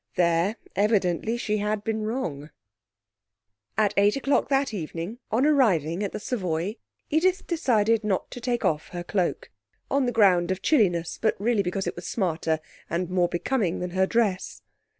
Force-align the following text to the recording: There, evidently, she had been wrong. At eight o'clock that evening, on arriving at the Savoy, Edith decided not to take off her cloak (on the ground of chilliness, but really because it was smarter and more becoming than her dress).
There, 0.15 0.55
evidently, 0.75 1.37
she 1.37 1.57
had 1.59 1.83
been 1.83 2.01
wrong. 2.01 2.49
At 3.77 3.93
eight 3.95 4.15
o'clock 4.15 4.49
that 4.49 4.73
evening, 4.73 5.19
on 5.29 5.45
arriving 5.45 6.01
at 6.01 6.11
the 6.11 6.19
Savoy, 6.19 6.77
Edith 7.11 7.45
decided 7.45 8.03
not 8.03 8.31
to 8.31 8.41
take 8.41 8.65
off 8.65 8.87
her 8.87 9.03
cloak 9.03 9.51
(on 9.91 10.07
the 10.07 10.11
ground 10.11 10.49
of 10.49 10.63
chilliness, 10.63 11.19
but 11.21 11.35
really 11.39 11.61
because 11.61 11.85
it 11.85 11.95
was 11.95 12.07
smarter 12.07 12.59
and 12.89 13.11
more 13.11 13.29
becoming 13.29 13.79
than 13.79 13.91
her 13.91 14.07
dress). 14.07 14.63